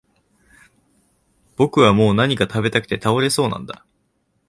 [1.57, 3.85] 僕はもう何か喰べたくて倒れそうなんだ